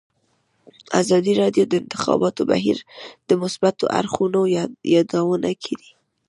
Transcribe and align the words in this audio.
ازادي 1.01 1.33
راډیو 1.41 1.63
د 1.67 1.69
د 1.71 1.73
انتخاباتو 1.83 2.41
بهیر 2.51 2.77
د 3.29 3.31
مثبتو 3.41 3.85
اړخونو 3.99 4.41
یادونه 4.95 5.49
کړې. 5.63 5.89